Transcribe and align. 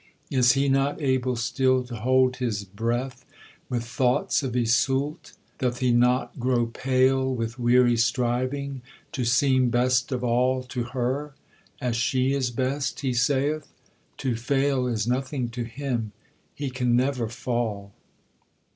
Is 0.31 0.53
he 0.53 0.67
not 0.67 0.99
able 0.99 1.35
still 1.35 1.83
to 1.83 1.95
hold 1.97 2.37
his 2.37 2.63
breath 2.63 3.23
With 3.69 3.83
thoughts 3.85 4.41
of 4.41 4.55
Iseult? 4.55 5.33
doth 5.59 5.77
he 5.77 5.91
not 5.91 6.39
grow 6.39 6.65
pale 6.65 7.31
With 7.31 7.59
weary 7.59 7.95
striving, 7.97 8.81
to 9.11 9.23
seem 9.25 9.69
best 9.69 10.11
of 10.11 10.23
all 10.23 10.63
To 10.63 10.85
her, 10.85 11.35
'as 11.79 11.95
she 11.95 12.33
is 12.33 12.49
best,' 12.49 13.01
he 13.01 13.13
saith? 13.13 13.71
to 14.17 14.35
fail 14.35 14.87
Is 14.87 15.05
nothing 15.07 15.49
to 15.49 15.65
him, 15.65 16.13
he 16.55 16.71
can 16.71 16.95
never 16.95 17.29
fall. 17.29 17.93